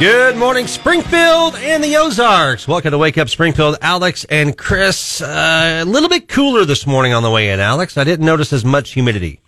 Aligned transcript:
Good 0.00 0.36
morning, 0.36 0.66
Springfield 0.66 1.54
and 1.54 1.82
the 1.82 1.96
Ozarks. 1.96 2.66
Welcome 2.66 2.90
to 2.90 2.98
Wake 2.98 3.16
Up 3.16 3.28
Springfield. 3.28 3.78
Alex 3.80 4.24
and 4.24 4.58
Chris, 4.58 5.22
uh, 5.22 5.82
a 5.82 5.84
little 5.84 6.08
bit 6.08 6.28
cooler 6.28 6.64
this 6.64 6.84
morning 6.86 7.12
on 7.14 7.22
the 7.22 7.30
way 7.30 7.50
in, 7.50 7.60
Alex. 7.60 7.96
I 7.96 8.02
didn't 8.04 8.26
notice 8.26 8.52
as 8.52 8.64
much 8.64 8.90
humidity. 8.90 9.40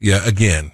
Yeah, 0.00 0.26
again, 0.26 0.72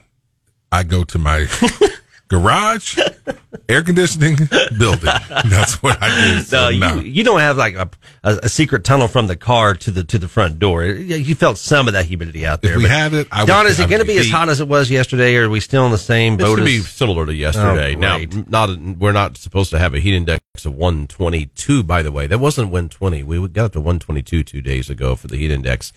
I 0.71 0.85
go 0.85 1.03
to 1.05 1.19
my 1.19 1.47
garage, 2.29 2.99
air 3.69 3.83
conditioning, 3.83 4.37
building. 4.79 5.05
That's 5.49 5.83
what 5.83 5.99
I 6.03 6.35
do. 6.35 6.41
So, 6.43 6.71
no, 6.71 6.77
no. 6.79 6.95
you, 6.97 7.03
you 7.03 7.25
don't 7.25 7.41
have 7.41 7.57
like 7.57 7.75
a, 7.75 7.89
a, 8.25 8.39
a 8.45 8.49
secret 8.49 8.85
tunnel 8.85 9.09
from 9.09 9.27
the 9.27 9.37
car 9.37 9.75
to 9.75 9.91
the 9.91 10.05
to 10.05 10.19
the 10.19 10.29
front 10.29 10.59
door. 10.59 10.85
You 10.85 11.35
felt 11.35 11.59
some 11.59 11.87
of 11.89 11.95
that 11.95 12.07
humidity 12.07 12.47
out 12.47 12.63
there. 12.63 12.73
If 12.77 12.83
we 12.83 12.89
had 12.89 13.13
it, 13.15 13.29
I 13.31 13.43
would- 13.43 13.47
Don, 13.49 13.67
is 13.67 13.79
it 13.81 13.89
going 13.89 14.01
to 14.01 14.07
be 14.07 14.19
as 14.19 14.31
hot 14.31 14.49
as 14.49 14.61
it 14.61 14.69
was 14.69 14.91
yesterday, 14.91 15.37
or 15.37 15.47
are 15.47 15.51
we 15.51 15.61
still 15.61 15.85
in 15.87 15.93
the 15.93 15.99
same 15.99 16.35
It's 16.35 16.43
boat? 16.43 16.57
going 16.57 16.59
to 16.61 16.65
be 16.65 16.79
similar 16.81 17.27
to 17.27 17.35
yesterday. 17.35 17.95
Oh, 17.95 17.99
now, 17.99 18.19
not 18.49 18.79
we're 18.81 19.13
not 19.13 19.37
supposed 19.37 19.71
to 19.71 19.79
have 19.79 19.95
a 19.95 20.01
heat 20.01 20.15
index 20.15 20.41
of 20.65 20.75
122. 20.75 21.83
By 21.83 22.03
the 22.03 22.13
way, 22.13 22.27
that 22.27 22.39
wasn't 22.39 22.69
120. 22.71 23.23
We 23.23 23.47
got 23.49 23.67
up 23.67 23.73
to 23.73 23.81
122 23.81 24.43
two 24.45 24.63
days 24.63 24.91
ago 24.91 25.15
for 25.17 25.27
the 25.29 25.37
heat 25.37 25.51
index, 25.51 25.93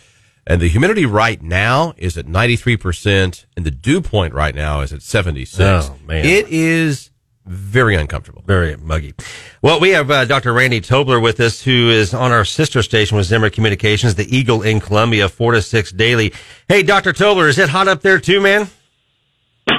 and 0.49 0.59
the 0.59 0.67
humidity 0.67 1.05
right 1.05 1.41
now 1.41 1.93
is 1.95 2.17
at 2.17 2.27
93 2.27 2.75
percent, 2.75 3.45
and 3.55 3.65
the 3.65 3.71
dew 3.71 4.01
point 4.01 4.33
right 4.33 4.55
now 4.55 4.81
is 4.81 4.91
at 4.91 5.01
76. 5.01 5.59
Oh, 5.59 5.95
man. 6.05 6.25
it 6.25 6.47
is 6.49 7.11
very 7.45 7.95
uncomfortable. 7.95 8.43
Very 8.45 8.75
muggy. 8.77 9.13
Well, 9.61 9.79
we 9.79 9.89
have 9.91 10.11
uh, 10.11 10.25
Dr. 10.25 10.53
Randy 10.53 10.81
Tobler 10.81 11.21
with 11.21 11.39
us, 11.39 11.61
who 11.61 11.89
is 11.89 12.13
on 12.13 12.31
our 12.31 12.45
sister 12.45 12.83
station 12.83 13.17
with 13.17 13.27
Zimmer 13.27 13.49
Communications, 13.49 14.15
the 14.15 14.35
Eagle 14.35 14.61
in 14.61 14.79
Columbia, 14.79 15.29
four 15.29 15.53
to 15.53 15.61
six 15.61 15.91
daily. 15.91 16.33
Hey, 16.67 16.83
Dr. 16.83 17.13
Tobler, 17.13 17.47
is 17.47 17.57
it 17.57 17.69
hot 17.69 17.87
up 17.87 18.01
there 18.01 18.19
too, 18.19 18.41
man? 18.41 18.69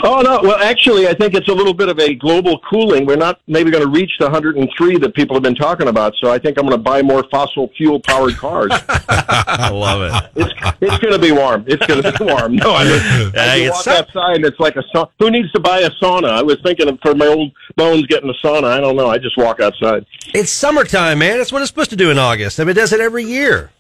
Oh 0.03 0.21
no! 0.23 0.41
Well, 0.43 0.59
actually, 0.63 1.09
I 1.09 1.15
think 1.15 1.35
it's 1.35 1.49
a 1.49 1.53
little 1.53 1.75
bit 1.75 1.89
of 1.89 1.99
a 1.99 2.15
global 2.15 2.59
cooling. 2.71 3.07
We're 3.07 3.17
not 3.17 3.41
maybe 3.47 3.71
going 3.71 3.85
to 3.85 3.91
reach 3.91 4.11
the 4.19 4.27
103 4.27 4.99
that 4.99 5.15
people 5.15 5.37
have 5.37 5.43
been 5.43 5.55
talking 5.55 5.89
about. 5.89 6.15
So 6.21 6.31
I 6.31 6.39
think 6.39 6.59
I'm 6.59 6.65
going 6.65 6.77
to 6.77 6.83
buy 6.83 7.03
more 7.03 7.25
fossil 7.31 7.69
fuel 7.77 8.01
powered 8.01 8.37
cars. 8.37 8.71
I 9.09 9.71
love 9.71 10.03
it. 10.03 10.31
it's 10.47 10.53
it's 10.81 10.99
going 10.99 11.13
to 11.13 11.19
be 11.19 11.33
warm. 11.33 11.65
It's 11.67 11.85
going 11.87 12.03
to 12.03 12.13
be 12.13 12.25
warm. 12.25 12.57
No, 12.57 12.75
I 12.75 12.85
mean, 12.85 13.33
Uh, 13.37 13.55
you 13.55 13.71
walk 13.71 13.83
so- 13.83 13.93
outside 13.93 14.37
and 14.37 14.45
it's 14.45 14.59
like 14.61 14.77
a 14.77 14.83
sauna. 14.95 15.09
Who 15.19 15.31
needs 15.31 15.51
to 15.53 15.61
buy 15.61 15.81
a 15.81 15.91
sauna? 16.03 16.31
I 16.31 16.43
was 16.43 16.57
thinking 16.63 16.89
of 16.89 16.99
for 17.03 17.15
my 17.15 17.27
old 17.27 17.53
bones 17.77 18.07
getting 18.07 18.31
a 18.31 18.35
sauna. 18.47 18.65
I 18.65 18.81
don't 18.81 18.97
know. 18.97 19.09
I 19.09 19.19
just 19.19 19.37
walk 19.37 19.61
outside. 19.61 20.07
It's 20.35 20.51
summertime, 20.51 21.19
man. 21.19 21.39
That's 21.39 21.53
what 21.53 21.63
it's 21.63 21.71
supposed 21.71 21.91
to 21.91 21.97
do 21.97 22.11
in 22.11 22.19
August. 22.19 22.59
I 22.61 22.65
mean, 22.65 22.71
it 22.71 22.75
does 22.75 22.93
it 22.93 23.01
every 23.01 23.25
year. 23.25 23.71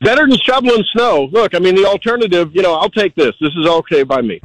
Better 0.00 0.26
than 0.26 0.38
shoveling 0.38 0.84
snow. 0.92 1.28
Look, 1.30 1.54
I 1.54 1.58
mean, 1.58 1.74
the 1.74 1.84
alternative. 1.86 2.54
You 2.54 2.62
know, 2.62 2.74
I'll 2.74 2.88
take 2.90 3.14
this. 3.14 3.34
This 3.40 3.52
is 3.56 3.66
okay 3.66 4.02
by 4.02 4.22
me. 4.22 4.40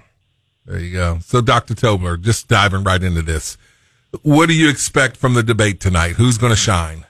There 0.66 0.80
you 0.80 0.94
go. 0.94 1.20
So, 1.22 1.42
Dr. 1.42 1.76
Tobler, 1.76 2.20
just 2.20 2.48
diving 2.48 2.84
right 2.84 3.02
into 3.02 3.22
this. 3.22 3.58
What 4.24 4.48
do 4.48 4.54
you 4.54 4.70
expect 4.70 5.18
from 5.18 5.34
the 5.34 5.44
debate 5.44 5.80
tonight? 5.80 6.14
Who's 6.14 6.38
going 6.38 6.52
to 6.52 6.58
shine? 6.58 7.06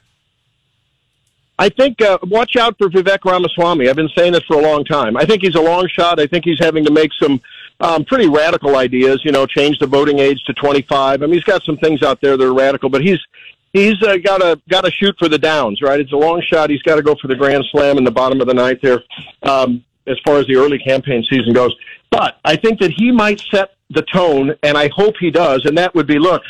I 1.57 1.69
think 1.69 2.01
uh, 2.01 2.17
watch 2.23 2.57
out 2.57 2.77
for 2.77 2.89
Vivek 2.89 3.23
Ramaswamy. 3.23 3.87
I've 3.87 3.95
been 3.95 4.09
saying 4.15 4.33
this 4.33 4.43
for 4.43 4.59
a 4.59 4.61
long 4.61 4.83
time. 4.83 5.15
I 5.15 5.25
think 5.25 5.41
he's 5.41 5.55
a 5.55 5.61
long 5.61 5.87
shot. 5.87 6.19
I 6.19 6.27
think 6.27 6.43
he's 6.43 6.59
having 6.59 6.83
to 6.83 6.91
make 6.91 7.11
some 7.13 7.39
um, 7.79 8.03
pretty 8.03 8.27
radical 8.27 8.75
ideas. 8.75 9.21
You 9.23 9.31
know, 9.31 9.45
change 9.45 9.79
the 9.79 9.87
voting 9.87 10.19
age 10.19 10.43
to 10.47 10.53
25. 10.53 11.21
I 11.21 11.25
mean, 11.25 11.33
he's 11.33 11.43
got 11.43 11.63
some 11.63 11.77
things 11.77 12.03
out 12.03 12.19
there 12.19 12.35
that 12.35 12.45
are 12.45 12.53
radical, 12.53 12.89
but 12.89 13.01
he's 13.01 13.19
he's 13.71 14.01
uh, 14.03 14.17
got 14.17 14.39
to 14.39 14.59
got 14.69 14.81
to 14.81 14.91
shoot 14.91 15.15
for 15.17 15.29
the 15.29 15.39
downs. 15.39 15.81
Right? 15.81 16.01
It's 16.01 16.11
a 16.11 16.17
long 16.17 16.41
shot. 16.41 16.69
He's 16.69 16.81
got 16.81 16.95
to 16.95 17.01
go 17.01 17.15
for 17.21 17.29
the 17.29 17.35
grand 17.35 17.63
slam 17.71 17.97
in 17.97 18.03
the 18.03 18.11
bottom 18.11 18.41
of 18.41 18.47
the 18.47 18.53
ninth 18.53 18.81
there. 18.81 19.03
Um, 19.43 19.85
as 20.07 20.17
far 20.25 20.37
as 20.37 20.47
the 20.47 20.55
early 20.55 20.77
campaign 20.79 21.23
season 21.29 21.53
goes, 21.53 21.75
but 22.11 22.37
I 22.45 22.55
think 22.55 22.79
that 22.79 22.91
he 22.91 23.11
might 23.11 23.41
set 23.51 23.71
the 23.89 24.03
tone, 24.03 24.55
and 24.63 24.77
I 24.77 24.89
hope 24.95 25.15
he 25.19 25.31
does. 25.31 25.65
And 25.65 25.77
that 25.77 25.93
would 25.95 26.07
be, 26.07 26.19
look, 26.19 26.41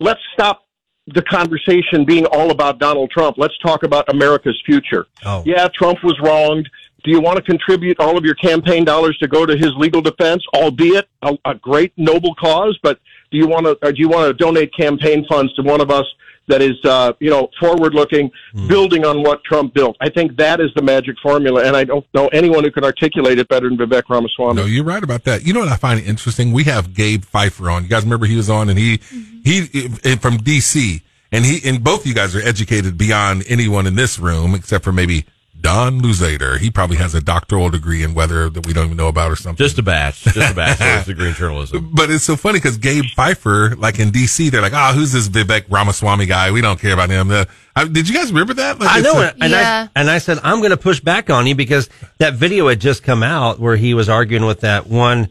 let's 0.00 0.20
stop 0.32 0.66
the 1.06 1.22
conversation 1.22 2.04
being 2.04 2.26
all 2.26 2.50
about 2.50 2.78
Donald 2.78 3.10
Trump. 3.10 3.36
Let's 3.38 3.56
talk 3.58 3.82
about 3.82 4.08
America's 4.08 4.60
future. 4.64 5.06
Oh. 5.24 5.42
Yeah, 5.44 5.68
Trump 5.74 6.02
was 6.02 6.18
wronged. 6.20 6.68
Do 7.02 7.10
you 7.10 7.20
want 7.20 7.36
to 7.36 7.42
contribute 7.42 7.98
all 7.98 8.18
of 8.18 8.24
your 8.24 8.34
campaign 8.34 8.84
dollars 8.84 9.16
to 9.18 9.28
go 9.28 9.46
to 9.46 9.56
his 9.56 9.70
legal 9.76 10.02
defense, 10.02 10.44
albeit 10.54 11.08
a, 11.22 11.36
a 11.46 11.54
great 11.54 11.92
noble 11.96 12.34
cause? 12.34 12.78
But 12.82 13.00
do 13.30 13.38
you 13.38 13.46
want 13.46 13.66
to? 13.66 13.78
Or 13.82 13.92
do 13.92 14.00
you 14.00 14.08
want 14.08 14.26
to 14.26 14.34
donate 14.34 14.74
campaign 14.74 15.24
funds 15.28 15.52
to 15.54 15.62
one 15.62 15.80
of 15.80 15.90
us 15.90 16.04
that 16.50 16.62
is, 16.62 16.76
uh, 16.84 17.12
you 17.20 17.30
know, 17.30 17.48
forward-looking, 17.58 18.30
building 18.68 19.04
on 19.04 19.22
what 19.22 19.42
Trump 19.44 19.74
built? 19.74 19.96
I 20.00 20.10
think 20.10 20.36
that 20.36 20.60
is 20.60 20.70
the 20.74 20.82
magic 20.82 21.16
formula, 21.22 21.64
and 21.64 21.76
I 21.76 21.84
don't 21.84 22.06
know 22.14 22.28
anyone 22.28 22.64
who 22.64 22.70
can 22.70 22.84
articulate 22.84 23.38
it 23.38 23.48
better 23.48 23.68
than 23.68 23.78
Vivek 23.78 24.02
Ramaswamy. 24.08 24.54
No, 24.54 24.66
you're 24.66 24.84
right 24.84 25.02
about 25.02 25.24
that. 25.24 25.46
You 25.46 25.52
know 25.52 25.60
what 25.60 25.68
I 25.68 25.76
find 25.76 26.00
interesting? 26.00 26.52
We 26.52 26.64
have 26.64 26.94
Gabe 26.94 27.24
Pfeiffer 27.24 27.70
on. 27.70 27.84
You 27.84 27.88
guys 27.88 28.04
remember 28.04 28.26
he 28.26 28.36
was 28.36 28.50
on 28.50 28.68
and 28.68 28.78
he, 28.78 29.00
he, 29.44 29.88
eh, 30.04 30.16
from 30.16 30.38
DC 30.38 31.02
and 31.32 31.44
he, 31.44 31.68
and 31.68 31.82
both 31.82 32.00
of 32.00 32.06
you 32.06 32.14
guys 32.14 32.34
are 32.34 32.40
educated 32.40 32.98
beyond 32.98 33.44
anyone 33.48 33.86
in 33.86 33.94
this 33.94 34.18
room 34.18 34.54
except 34.54 34.84
for 34.84 34.92
maybe 34.92 35.24
Don 35.60 36.00
Louzader. 36.00 36.58
He 36.58 36.70
probably 36.70 36.96
has 36.96 37.14
a 37.14 37.20
doctoral 37.20 37.70
degree 37.70 38.02
in 38.02 38.14
weather 38.14 38.48
that 38.48 38.66
we 38.66 38.72
don't 38.72 38.86
even 38.86 38.96
know 38.96 39.08
about 39.08 39.30
or 39.30 39.36
something. 39.36 39.62
Just 39.64 39.78
a 39.78 39.82
batch, 39.82 40.22
just 40.22 40.36
a 40.36 40.54
bachelor's 40.54 41.06
degree 41.06 41.28
in 41.28 41.34
journalism. 41.34 41.90
But 41.92 42.10
it's 42.10 42.24
so 42.24 42.36
funny 42.36 42.58
because 42.58 42.78
Gabe 42.78 43.04
Pfeiffer, 43.14 43.76
like 43.76 43.98
in 43.98 44.10
DC, 44.10 44.50
they're 44.50 44.62
like, 44.62 44.72
"Oh, 44.74 44.92
who's 44.94 45.12
this 45.12 45.28
Vivek 45.28 45.64
Ramaswamy 45.68 46.26
guy? 46.26 46.50
We 46.50 46.60
don't 46.60 46.80
care 46.80 46.94
about 46.94 47.10
him." 47.10 47.30
Uh, 47.30 47.44
I, 47.76 47.84
did 47.86 48.08
you 48.08 48.14
guys 48.14 48.30
remember 48.32 48.54
that? 48.54 48.80
Like, 48.80 48.90
I 48.90 49.00
know 49.00 49.20
a- 49.20 49.26
it. 49.28 49.34
And, 49.40 49.50
Yeah. 49.52 49.88
I, 49.94 50.00
and 50.00 50.10
I 50.10 50.18
said, 50.18 50.38
I'm 50.42 50.58
going 50.58 50.70
to 50.70 50.76
push 50.76 51.00
back 51.00 51.30
on 51.30 51.46
you 51.46 51.54
because 51.54 51.88
that 52.18 52.34
video 52.34 52.68
had 52.68 52.80
just 52.80 53.02
come 53.02 53.22
out 53.22 53.60
where 53.60 53.76
he 53.76 53.94
was 53.94 54.08
arguing 54.08 54.44
with 54.46 54.60
that 54.60 54.86
one, 54.88 55.28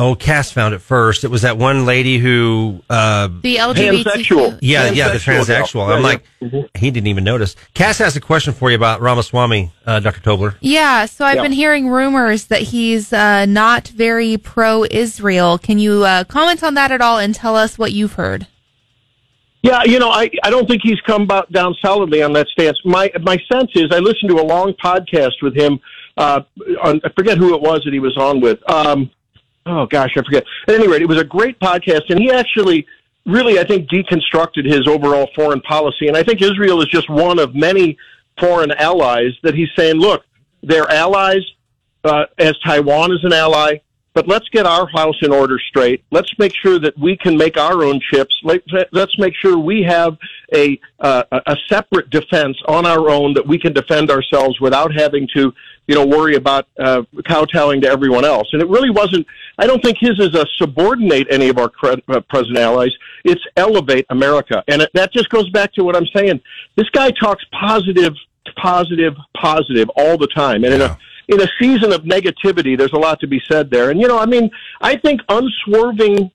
oh, 0.00 0.14
Cass 0.14 0.50
found 0.50 0.72
it 0.74 0.78
first. 0.80 1.24
It 1.24 1.28
was 1.30 1.42
that 1.42 1.58
one 1.58 1.84
lady 1.84 2.18
who, 2.18 2.82
uh, 2.88 3.28
The 3.42 3.56
LGBT. 3.56 4.02
LGBTQ. 4.04 4.58
yeah, 4.62 4.90
yeah, 4.90 5.08
the 5.08 5.18
Transsexual, 5.18 5.44
transsexual. 5.44 5.88
I'm 5.94 6.02
Yeah, 6.02 6.08
like, 6.60 6.70
he 6.76 6.90
didn't 6.90 7.08
even 7.08 7.22
notice. 7.24 7.54
Cass 7.74 7.98
has 7.98 8.16
a 8.16 8.20
question 8.20 8.52
for 8.54 8.70
you 8.70 8.76
about 8.76 9.00
Ramaswamy, 9.02 9.70
uh, 9.86 10.00
Dr. 10.00 10.20
Tobler. 10.20 10.54
Yeah, 10.60 11.04
so 11.06 11.24
I've 11.24 11.36
Yeah. 11.36 11.42
been 11.42 11.52
hearing 11.52 11.88
rumors 11.88 12.46
that 12.46 12.62
he's 12.62 13.12
uh, 13.12 13.44
not 13.46 13.88
very 13.88 14.36
pro 14.38 14.84
Israel. 14.90 15.58
Can 15.58 15.78
you 15.78 16.04
uh, 16.04 16.24
comment 16.24 16.62
on 16.64 16.74
that 16.74 16.90
at 16.90 17.00
all 17.02 17.18
and 17.18 17.34
tell 17.34 17.54
us 17.56 17.76
what 17.78 17.92
you've 17.92 18.14
heard? 18.14 18.46
Yeah, 19.62 19.82
you 19.84 19.98
know, 19.98 20.08
I, 20.08 20.30
I 20.42 20.48
don't 20.48 20.66
think 20.66 20.80
he's 20.82 21.00
come 21.02 21.22
about 21.22 21.52
down 21.52 21.74
solidly 21.82 22.22
on 22.22 22.32
that 22.32 22.46
stance. 22.48 22.78
My 22.86 23.10
my 23.20 23.36
sense 23.52 23.70
is 23.74 23.88
I 23.92 23.98
listened 23.98 24.30
to 24.30 24.36
a 24.36 24.42
long 24.46 24.72
podcast 24.82 25.42
with 25.42 25.54
him. 25.54 25.78
Uh, 26.16 26.40
on, 26.82 27.00
I 27.04 27.10
forget 27.10 27.36
who 27.36 27.54
it 27.54 27.60
was 27.60 27.82
that 27.84 27.92
he 27.92 28.00
was 28.00 28.16
on 28.16 28.40
with. 28.40 28.58
Um, 28.70 29.10
oh 29.66 29.86
gosh, 29.86 30.10
I 30.16 30.22
forget. 30.22 30.44
At 30.68 30.74
any 30.74 30.88
rate, 30.88 31.02
it 31.02 31.08
was 31.08 31.20
a 31.20 31.24
great 31.24 31.58
podcast, 31.60 32.10
and 32.10 32.18
he 32.18 32.30
actually 32.30 32.86
really, 33.26 33.58
I 33.58 33.64
think, 33.64 33.88
deconstructed 33.90 34.64
his 34.64 34.86
overall 34.88 35.28
foreign 35.34 35.60
policy. 35.60 36.08
And 36.08 36.16
I 36.16 36.22
think 36.22 36.40
Israel 36.42 36.80
is 36.80 36.88
just 36.88 37.08
one 37.10 37.38
of 37.38 37.54
many 37.54 37.96
foreign 38.38 38.72
allies 38.72 39.32
that 39.42 39.54
he's 39.54 39.68
saying, 39.76 39.96
look, 39.96 40.24
they're 40.62 40.90
allies 40.90 41.42
uh, 42.04 42.24
as 42.38 42.58
Taiwan 42.64 43.12
is 43.12 43.22
an 43.24 43.32
ally. 43.32 43.78
But 44.12 44.26
let's 44.26 44.48
get 44.48 44.66
our 44.66 44.88
house 44.88 45.14
in 45.22 45.32
order 45.32 45.56
straight. 45.68 46.02
Let's 46.10 46.36
make 46.36 46.52
sure 46.52 46.80
that 46.80 46.98
we 46.98 47.16
can 47.16 47.36
make 47.36 47.56
our 47.56 47.84
own 47.84 48.00
chips. 48.12 48.34
Let- 48.42 48.64
Let's 48.92 49.16
make 49.18 49.34
sure 49.36 49.56
we 49.56 49.82
have 49.84 50.18
a 50.52 50.80
uh, 50.98 51.22
a 51.30 51.56
separate 51.68 52.10
defense 52.10 52.56
on 52.66 52.86
our 52.86 53.08
own 53.08 53.34
that 53.34 53.46
we 53.46 53.56
can 53.56 53.72
defend 53.72 54.10
ourselves 54.10 54.60
without 54.60 54.92
having 54.92 55.28
to, 55.36 55.52
you 55.90 55.96
know, 55.96 56.06
worry 56.06 56.36
about 56.36 56.68
uh, 56.78 57.02
kowtowing 57.26 57.80
to 57.80 57.88
everyone 57.88 58.24
else. 58.24 58.48
And 58.52 58.62
it 58.62 58.68
really 58.68 58.90
wasn't. 58.90 59.26
I 59.58 59.66
don't 59.66 59.82
think 59.82 59.98
his 59.98 60.16
is 60.20 60.34
a 60.36 60.46
subordinate 60.56 61.26
any 61.30 61.48
of 61.48 61.58
our 61.58 61.68
cre- 61.68 61.94
uh, 62.08 62.20
present 62.28 62.56
allies. 62.56 62.92
It's 63.24 63.42
elevate 63.56 64.06
America, 64.08 64.62
and 64.68 64.82
it, 64.82 64.90
that 64.94 65.12
just 65.12 65.28
goes 65.30 65.50
back 65.50 65.72
to 65.74 65.82
what 65.82 65.96
I'm 65.96 66.06
saying. 66.14 66.40
This 66.76 66.88
guy 66.90 67.10
talks 67.10 67.44
positive, 67.50 68.14
positive, 68.56 69.14
positive 69.36 69.88
all 69.96 70.16
the 70.16 70.28
time, 70.28 70.62
and 70.62 70.72
in 70.74 70.80
a 70.80 70.96
in 71.26 71.40
a 71.40 71.48
season 71.60 71.92
of 71.92 72.02
negativity, 72.02 72.78
there's 72.78 72.92
a 72.92 72.98
lot 72.98 73.18
to 73.20 73.26
be 73.26 73.40
said 73.50 73.70
there. 73.70 73.90
And, 73.90 74.00
you 74.00 74.08
know, 74.08 74.18
I 74.18 74.26
mean, 74.26 74.50
I 74.80 74.96
think 74.96 75.20
unswerving 75.28 76.30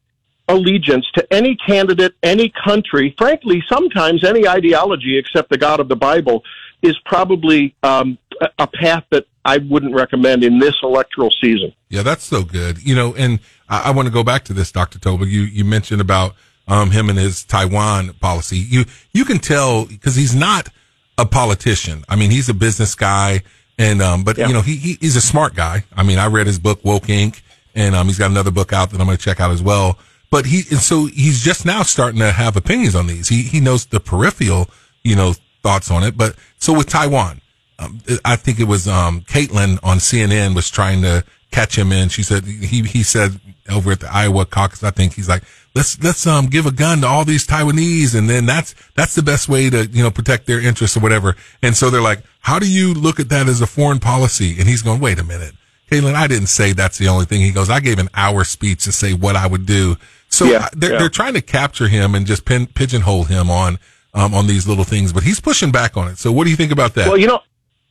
allegiance 0.47 1.05
to 1.16 1.33
any 1.33 1.55
candidate, 1.55 2.13
any 2.23 2.51
country, 2.63 3.13
frankly, 3.17 3.63
sometimes 3.67 4.23
any 4.23 4.47
ideology 4.47 5.17
except 5.17 5.49
the 5.49 5.57
God 5.57 5.79
of 5.79 5.90
the 5.90 5.96
Bible 5.96 6.43
is 6.85 6.97
probably 7.05 7.76
um, 7.84 8.17
a- 8.59 8.67
path 8.67 9.03
that 9.11 9.26
I 9.43 9.58
wouldn't 9.58 9.93
recommend 9.93 10.43
in 10.43 10.59
this 10.59 10.76
electoral 10.84 11.32
season. 11.41 11.73
Yeah, 11.90 12.02
that's 12.03 12.23
so 12.23 12.43
good. 12.43 12.84
You 12.84 12.96
know, 12.96 13.14
and 13.16 13.40
I, 13.70 13.90
I 13.90 13.91
want 13.91 14.08
to 14.08 14.14
go 14.14 14.23
back 14.23 14.43
to 14.46 14.53
this, 14.53 14.72
Dr. 14.72 14.99
Tobler. 14.99 15.28
You, 15.29 15.41
you 15.41 15.64
mentioned 15.66 16.02
about, 16.02 16.35
um, 16.67 16.90
him 16.91 17.09
and 17.09 17.20
his 17.20 17.43
Taiwan 17.43 18.14
policy. 18.14 18.58
You, 18.58 18.85
you 19.14 19.23
can 19.23 19.37
tell 19.37 19.85
because 19.85 20.16
he's 20.16 20.34
not 20.35 20.70
a 21.17 21.26
politician. 21.26 22.03
I 22.09 22.16
mean, 22.16 22.32
he's 22.32 22.49
a 22.49 22.53
business 22.55 22.96
guy 22.96 23.43
and, 23.78 24.02
um, 24.02 24.23
but 24.23 24.38
Yeah. 24.38 24.47
you 24.47 24.53
know, 24.53 24.61
he, 24.61 24.76
he, 24.78 24.97
he's 24.99 25.16
a 25.16 25.22
smart 25.22 25.53
guy. 25.53 25.84
I 25.96 26.02
mean, 26.03 26.17
I 26.17 26.28
read 26.28 26.47
his 26.47 26.58
book, 26.59 26.79
Woke 26.84 27.03
Inc. 27.03 27.41
And, 27.76 27.93
um, 27.93 28.08
he's 28.08 28.17
got 28.17 28.31
another 28.31 28.52
book 28.52 28.73
out 28.73 28.90
that 28.91 28.99
I'm 28.99 29.05
going 29.05 29.17
to 29.17 29.23
check 29.23 29.40
out 29.40 29.52
as 29.52 29.61
well. 29.61 29.99
But 30.31 30.46
he, 30.47 30.64
and 30.72 30.79
so 30.79 31.05
he's 31.05 31.43
just 31.43 31.66
now 31.66 31.84
starting 31.84 32.20
to 32.20 32.31
have 32.31 32.55
opinions 32.58 32.96
on 32.96 33.05
these. 33.08 33.28
He, 33.29 33.43
he 33.43 33.59
knows 33.59 33.85
the 33.85 33.99
peripheral, 33.99 34.70
you 35.03 35.16
know, 35.16 35.34
thoughts 35.66 35.90
on 35.90 36.03
it. 36.03 36.16
But 36.16 36.35
so 36.59 36.73
with 36.78 36.88
Taiwan, 36.88 37.41
um, 37.79 38.00
I 38.23 38.35
think 38.35 38.59
it 38.59 38.67
was 38.67 38.88
um, 38.88 39.22
Kaitlan 39.22 39.79
on 39.84 39.97
CNN 39.97 40.56
was 40.56 40.70
trying 40.70 41.02
to 41.02 41.23
catch 41.52 41.78
him 41.78 41.91
in. 41.91 42.09
She 42.09 42.22
said 42.23 42.46
he 42.46 42.84
he 42.84 43.02
said 43.03 43.40
over 43.70 43.91
at 43.91 44.00
the 44.00 44.14
Iowa 44.14 44.46
caucus, 44.46 44.84
I 44.84 44.91
think 44.91 45.14
he's 45.16 45.28
like, 45.28 45.44
let's 45.73 46.02
let's 46.03 46.26
um 46.28 46.46
give 46.47 46.66
a 46.67 46.72
gun 46.72 47.02
to 47.02 47.08
all 47.08 47.26
these 47.26 47.47
Taiwanese, 47.47 48.16
and 48.17 48.29
then 48.29 48.46
that's 48.46 48.76
that's 48.96 49.16
the 49.16 49.23
best 49.23 49.50
way 49.50 49.70
to 49.72 49.88
you 49.88 50.03
know 50.03 50.12
protect 50.12 50.46
their 50.46 50.62
interests 50.62 50.96
or 50.96 51.00
whatever. 51.00 51.35
And 51.64 51.76
so 51.76 51.90
they're 51.90 52.02
like, 52.02 52.22
how 52.41 52.59
do 52.59 52.70
you 52.72 52.94
look 52.94 53.20
at 53.20 53.29
that 53.29 53.47
as 53.47 53.59
a 53.62 53.67
foreign 53.67 54.00
policy? 54.00 54.56
And 54.59 54.70
he's 54.70 54.84
going, 54.84 55.02
wait 55.02 55.17
a 55.20 55.23
minute, 55.23 55.56
Kaitlan, 55.90 56.14
I 56.14 56.28
didn't 56.28 56.47
say 56.47 56.73
that's 56.73 56.97
the 57.00 57.08
only 57.08 57.26
thing. 57.26 57.41
He 57.41 57.52
goes, 57.52 57.70
I 57.70 57.79
gave 57.79 57.97
an 58.00 58.09
hour 58.14 58.44
speech 58.44 58.84
to 58.85 58.91
say 58.91 59.14
what 59.14 59.35
I 59.35 59.47
would 59.47 59.66
do. 59.66 59.96
So 60.29 60.46
Yeah, 60.46 60.70
they're 60.73 60.94
yeah. 60.94 61.00
they're 61.00 61.09
trying 61.09 61.34
to 61.34 61.41
capture 61.41 61.88
him 61.88 62.14
and 62.16 62.26
just 62.26 62.46
pin, 62.46 62.67
pigeonhole 62.67 63.26
him 63.26 63.50
on 63.50 63.79
um 64.16 64.34
on 64.34 64.47
these 64.47 64.67
little 64.67 64.84
things, 64.84 65.14
but 65.14 65.23
he's 65.23 65.40
pushing 65.40 65.72
back 65.72 65.96
on 65.97 66.08
it. 66.08 66.17
So 66.17 66.32
what 66.32 66.46
do 66.46 66.50
you 66.50 66.56
think 66.56 66.72
about 66.72 66.96
that? 66.96 67.08
Well, 67.08 67.17
you 67.17 67.28
know, 67.28 67.41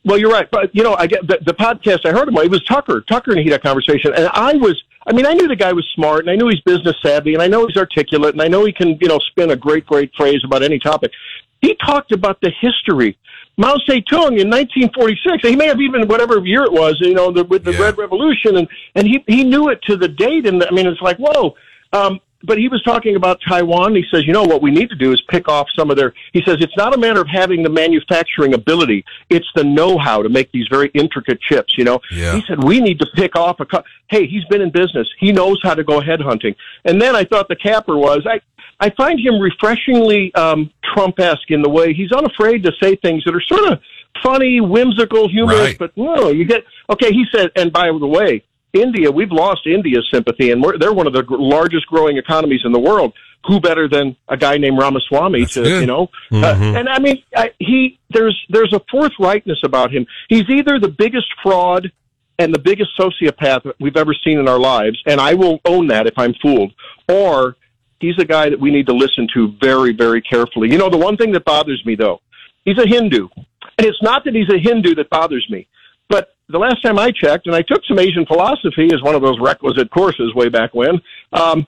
well, 0.03 0.17
you're 0.19 0.31
right, 0.31 0.49
but 0.51 0.75
you 0.75 0.83
know, 0.83 0.93
I 0.95 1.07
get 1.07 1.25
the, 1.27 1.39
the 1.43 1.53
podcast. 1.53 2.05
I 2.05 2.11
heard 2.11 2.27
him. 2.27 2.37
It 2.37 2.51
was 2.51 2.63
Tucker. 2.65 3.01
Tucker 3.01 3.31
and 3.31 3.39
he 3.39 3.49
had 3.49 3.59
a 3.59 3.63
conversation, 3.63 4.13
and 4.13 4.27
I 4.33 4.53
was. 4.53 4.81
I 5.07 5.13
mean, 5.13 5.27
I 5.27 5.33
knew 5.33 5.47
the 5.47 5.55
guy 5.55 5.71
was 5.71 5.87
smart, 5.93 6.21
and 6.21 6.31
I 6.31 6.35
knew 6.35 6.47
he's 6.47 6.61
business 6.61 6.95
savvy, 7.01 7.35
and 7.35 7.41
I 7.43 7.47
know 7.47 7.67
he's 7.67 7.77
articulate, 7.77 8.33
and 8.33 8.41
I 8.41 8.47
know 8.47 8.65
he 8.65 8.73
can, 8.73 8.97
you 8.99 9.07
know, 9.07 9.19
spin 9.19 9.51
a 9.51 9.55
great, 9.55 9.85
great 9.85 10.11
phrase 10.15 10.41
about 10.43 10.63
any 10.63 10.79
topic. 10.79 11.11
He 11.61 11.75
talked 11.75 12.11
about 12.11 12.41
the 12.41 12.51
history. 12.59 13.15
Mao 13.57 13.75
Zedong 13.87 14.39
in 14.39 14.49
1946. 14.49 15.47
He 15.47 15.55
may 15.55 15.67
have 15.67 15.79
even 15.79 16.07
whatever 16.07 16.39
year 16.45 16.63
it 16.63 16.71
was, 16.71 16.97
you 17.01 17.13
know, 17.13 17.31
the, 17.31 17.43
with 17.43 17.63
the 17.63 17.73
Yeah. 17.73 17.83
Red 17.83 17.97
Revolution, 17.97 18.57
and 18.57 18.67
and 18.95 19.07
he 19.07 19.23
he 19.27 19.43
knew 19.43 19.69
it 19.69 19.81
to 19.83 19.95
the 19.95 20.07
date. 20.07 20.45
And 20.45 20.63
I 20.63 20.71
mean, 20.71 20.87
it's 20.87 21.01
like 21.01 21.17
whoa. 21.17 21.55
Um, 21.93 22.19
but 22.45 22.57
he 22.57 22.67
was 22.67 22.81
talking 22.83 23.15
about 23.15 23.39
Taiwan. 23.47 23.95
He 23.95 24.03
says, 24.11 24.25
you 24.25 24.33
know, 24.33 24.43
what 24.43 24.61
we 24.61 24.71
need 24.71 24.89
to 24.89 24.95
do 24.95 25.11
is 25.11 25.21
pick 25.29 25.47
off 25.49 25.67
some 25.75 25.89
of 25.91 25.97
their. 25.97 26.13
He 26.33 26.41
says 26.45 26.57
it's 26.59 26.75
not 26.77 26.93
a 26.93 26.97
matter 26.97 27.19
of 27.21 27.27
having 27.27 27.63
the 27.63 27.69
manufacturing 27.69 28.53
ability; 28.53 29.03
it's 29.29 29.47
the 29.55 29.63
know-how 29.63 30.21
to 30.23 30.29
make 30.29 30.51
these 30.51 30.67
very 30.69 30.89
intricate 30.93 31.39
chips. 31.41 31.75
You 31.77 31.83
know, 31.85 31.99
Yeah. 32.11 32.35
he 32.35 32.43
said 32.47 32.63
we 32.63 32.79
need 32.79 32.99
to 32.99 33.07
pick 33.15 33.35
off 33.35 33.59
a. 33.59 33.65
cou- 33.65 33.83
Hey, 34.09 34.27
he's 34.27 34.45
been 34.45 34.61
in 34.61 34.69
business; 34.71 35.07
he 35.19 35.31
knows 35.31 35.57
how 35.63 35.73
to 35.73 35.83
go 35.83 35.99
headhunting. 35.99 36.55
And 36.85 37.01
then 37.01 37.15
I 37.15 37.23
thought 37.23 37.47
the 37.49 37.55
capper 37.55 37.97
was 37.97 38.25
I. 38.29 38.39
I 38.77 38.89
find 38.97 39.17
him 39.19 39.39
refreshingly 39.39 40.35
um, 40.35 40.69
Trump-esque 40.93 41.49
in 41.49 41.61
the 41.61 41.69
way 41.69 41.93
he's 41.93 42.11
unafraid 42.11 42.63
to 42.63 42.73
say 42.83 42.97
things 42.97 43.23
that 43.23 43.33
are 43.33 43.41
sort 43.41 43.71
of 43.71 43.79
funny, 44.21 44.59
whimsical, 44.59 45.29
humorous. 45.29 45.59
Right. 45.59 45.77
But 45.79 45.91
no, 45.95 46.29
you 46.29 46.43
get 46.43 46.65
okay. 46.89 47.11
He 47.13 47.23
said, 47.33 47.51
and 47.55 47.71
by 47.71 47.87
the 47.87 48.05
way, 48.05 48.43
India, 48.75 49.09
we've 49.11 49.31
lost 49.31 49.65
India's 49.65 50.07
sympathy, 50.13 50.51
and 50.51 50.61
we're, 50.61 50.77
they're 50.77 50.93
one 50.93 51.07
of 51.07 51.13
the 51.13 51.23
gr- 51.23 51.37
largest 51.37 51.87
growing 51.87 52.17
economies 52.17 52.61
in 52.65 52.71
the 52.71 52.79
world. 52.79 53.13
Who 53.47 53.59
better 53.59 53.87
than 53.87 54.15
a 54.27 54.35
guy 54.35 54.57
named 54.57 54.79
Ramaswamy 54.79 55.41
That's 55.41 55.53
to 55.53 55.63
good. 55.63 55.81
you 55.81 55.85
know? 55.85 56.09
Uh, 56.31 56.55
and 56.77 56.89
I 56.89 56.97
mean, 56.97 57.21
I, 57.35 57.51
he 57.59 57.99
there's 58.09 58.35
there's 58.49 58.73
a 58.73 58.81
forthrightness 58.91 59.63
about 59.63 59.93
him. 59.93 60.07
He's 60.29 60.49
either 60.49 60.79
the 60.79 60.87
biggest 60.87 61.27
fraud 61.43 61.91
and 62.39 62.53
the 62.53 62.59
biggest 62.59 62.89
sociopath 62.99 63.71
we've 63.79 63.97
ever 63.97 64.15
seen 64.15 64.39
in 64.39 64.47
our 64.47 64.59
lives, 64.59 65.01
and 65.05 65.21
I 65.21 65.35
will 65.35 65.59
own 65.65 65.87
that 65.87 66.07
if 66.07 66.13
I'm 66.17 66.33
fooled, 66.41 66.73
or 67.07 67.55
he's 67.99 68.17
a 68.17 68.25
guy 68.25 68.49
that 68.49 68.59
we 68.59 68.71
need 68.71 68.87
to 68.87 68.93
listen 68.93 69.27
to 69.35 69.53
very, 69.61 69.93
very 69.93 70.21
carefully. 70.21 70.71
You 70.71 70.79
know, 70.79 70.89
the 70.89 70.97
one 70.97 71.15
thing 71.15 71.31
that 71.33 71.45
bothers 71.45 71.81
me 71.85 71.95
though, 71.95 72.21
he's 72.63 72.79
a 72.79 72.87
Hindu, 72.87 73.27
and 73.37 73.85
it's 73.87 74.01
not 74.01 74.25
that 74.25 74.33
he's 74.33 74.49
a 74.49 74.57
Hindu 74.57 74.95
that 74.95 75.09
bothers 75.09 75.45
me, 75.49 75.67
the 76.49 76.59
last 76.59 76.81
time 76.83 76.99
I 76.99 77.11
checked, 77.11 77.47
and 77.47 77.55
I 77.55 77.61
took 77.61 77.83
some 77.85 77.99
Asian 77.99 78.25
philosophy 78.25 78.89
as 78.93 79.01
one 79.01 79.15
of 79.15 79.21
those 79.21 79.39
requisite 79.39 79.89
courses 79.91 80.33
way 80.35 80.49
back 80.49 80.73
when. 80.73 81.01
Um, 81.33 81.65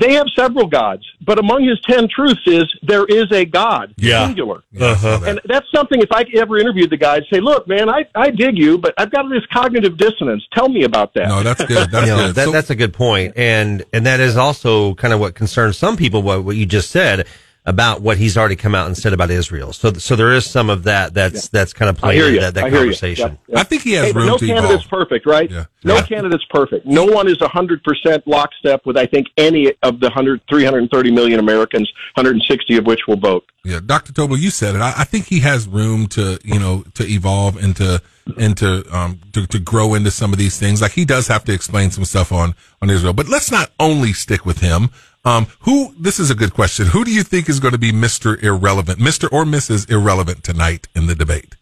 they 0.00 0.14
have 0.14 0.26
several 0.34 0.66
gods, 0.66 1.02
but 1.26 1.38
among 1.38 1.62
his 1.64 1.78
ten 1.82 2.08
truths 2.08 2.40
is 2.46 2.64
there 2.82 3.04
is 3.04 3.30
a 3.30 3.44
God, 3.44 3.94
Yeah. 3.98 4.24
singular. 4.26 4.62
Yeah, 4.72 4.86
I 4.88 4.94
saw 4.94 5.08
Uh-huh. 5.16 5.24
And 5.26 5.40
that's 5.44 5.66
something. 5.74 6.00
If 6.00 6.10
I 6.10 6.24
ever 6.34 6.56
interviewed 6.58 6.88
the 6.88 6.96
guy, 6.96 7.16
I'd 7.16 7.24
say, 7.30 7.40
"Look, 7.40 7.68
man, 7.68 7.88
I 7.90 8.06
I 8.14 8.30
dig 8.30 8.56
you, 8.56 8.78
but 8.78 8.94
I've 8.96 9.10
got 9.10 9.28
this 9.28 9.42
cognitive 9.52 9.98
dissonance. 9.98 10.42
Tell 10.54 10.70
me 10.70 10.84
about 10.84 11.12
that." 11.14 11.28
no, 11.28 11.42
that's 11.42 11.62
good. 11.64 11.90
That's 11.90 12.06
you 12.08 12.16
know, 12.16 12.26
good. 12.28 12.34
that, 12.36 12.44
So- 12.46 12.52
that's 12.52 12.70
a 12.70 12.74
good 12.74 12.94
point, 12.94 13.34
and 13.36 13.84
and 13.92 14.06
that 14.06 14.18
is 14.18 14.36
also 14.38 14.94
kind 14.94 15.12
of 15.12 15.20
what 15.20 15.34
concerns 15.34 15.76
some 15.76 15.96
people. 15.98 16.22
What 16.22 16.42
what 16.42 16.56
you 16.56 16.64
just 16.64 16.90
said 16.90 17.26
about 17.68 18.00
what 18.00 18.16
he's 18.16 18.36
already 18.38 18.54
come 18.56 18.74
out 18.76 18.86
and 18.86 18.96
said 18.96 19.12
about 19.12 19.28
Israel. 19.30 19.72
So 19.72 19.92
so 19.94 20.14
there 20.14 20.32
is 20.32 20.48
some 20.48 20.70
of 20.70 20.84
that 20.84 21.12
that's 21.14 21.48
that's 21.48 21.72
kind 21.72 21.88
of 21.90 21.96
playing 21.96 22.20
hear 22.20 22.30
you. 22.30 22.40
that 22.40 22.54
that 22.54 22.64
I 22.64 22.70
conversation. 22.70 23.30
Yep, 23.32 23.40
yep. 23.48 23.58
I 23.58 23.62
think 23.64 23.82
he 23.82 23.92
has 23.94 24.06
Hey, 24.06 24.12
but 24.12 24.18
room 24.20 24.26
no 24.28 24.38
to 24.38 24.46
candidate's 24.46 24.84
evolve. 24.86 25.08
perfect, 25.08 25.26
right? 25.26 25.50
Yeah. 25.50 25.64
No 25.82 25.96
Yeah. 25.96 26.02
candidate's 26.06 26.44
perfect. 26.48 26.86
No 26.86 27.04
one 27.04 27.26
is 27.28 27.38
100% 27.38 28.22
lockstep 28.26 28.86
with, 28.86 28.96
I 28.96 29.06
think, 29.06 29.26
any 29.36 29.72
of 29.82 29.98
the 30.00 30.06
100, 30.06 30.42
330 30.48 31.10
million 31.10 31.40
Americans, 31.40 31.90
160 32.14 32.76
of 32.76 32.86
which 32.86 33.00
will 33.08 33.16
vote. 33.16 33.44
Yeah, 33.64 33.80
Dr. 33.84 34.12
Tobel, 34.12 34.36
you 34.38 34.50
said 34.50 34.76
it. 34.76 34.80
I, 34.80 34.92
I 34.98 35.04
think 35.04 35.26
he 35.26 35.40
has 35.40 35.66
room 35.66 36.06
to, 36.08 36.38
you 36.44 36.58
know, 36.60 36.84
to 36.94 37.04
evolve 37.04 37.56
and 37.62 37.74
to 37.76 38.00
and 38.38 38.56
to 38.58 38.84
um 38.96 39.20
to, 39.32 39.46
to 39.46 39.58
grow 39.60 39.94
into 39.94 40.10
some 40.10 40.32
of 40.32 40.38
these 40.38 40.58
things. 40.58 40.80
Like 40.82 40.92
he 40.92 41.04
does 41.04 41.26
have 41.28 41.44
to 41.44 41.52
explain 41.52 41.90
some 41.90 42.04
stuff 42.04 42.30
on 42.32 42.54
on 42.80 42.90
Israel. 42.90 43.12
But 43.12 43.28
let's 43.28 43.50
not 43.50 43.70
only 43.80 44.12
stick 44.12 44.44
with 44.46 44.60
him. 44.60 44.90
Um, 45.26 45.48
who? 45.60 45.92
This 45.98 46.18
is 46.20 46.30
a 46.30 46.34
good 46.34 46.54
question. 46.54 46.86
Who 46.86 47.04
do 47.04 47.10
you 47.12 47.22
think 47.24 47.48
is 47.48 47.58
going 47.60 47.72
to 47.72 47.78
be 47.78 47.90
Mister 47.92 48.38
Irrelevant, 48.44 49.00
Mister 49.00 49.26
or 49.28 49.44
Mrs. 49.44 49.90
Irrelevant 49.90 50.44
tonight 50.44 50.86
in 50.94 51.06
the 51.08 51.14
debate? 51.16 51.56